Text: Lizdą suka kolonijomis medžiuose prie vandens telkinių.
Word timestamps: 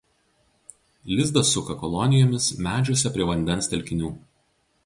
Lizdą 1.19 1.43
suka 1.51 1.77
kolonijomis 1.83 2.49
medžiuose 2.69 3.15
prie 3.19 3.31
vandens 3.33 3.71
telkinių. 3.75 4.15